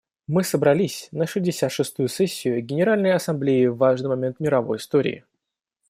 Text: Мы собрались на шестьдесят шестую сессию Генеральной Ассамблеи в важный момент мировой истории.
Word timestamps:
Мы 0.25 0.43
собрались 0.43 1.09
на 1.11 1.27
шестьдесят 1.27 1.71
шестую 1.71 2.09
сессию 2.09 2.59
Генеральной 2.63 3.13
Ассамблеи 3.13 3.67
в 3.67 3.77
важный 3.77 4.09
момент 4.09 4.39
мировой 4.39 4.77
истории. 4.79 5.25